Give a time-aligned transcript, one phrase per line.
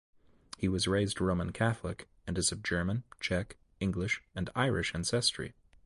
[0.57, 5.53] He was raised Roman Catholic, and is of German, Czech, English, and Irish ancestry.